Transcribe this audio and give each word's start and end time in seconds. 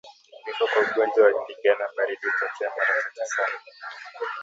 Vifo 0.45 0.67
kwa 0.67 0.81
ugonjwa 0.81 1.25
wa 1.25 1.31
ndigana 1.43 1.87
baridi 1.95 2.25
hutokea 2.27 2.69
mara 2.77 3.01
chache 3.13 3.25
sana 3.25 3.59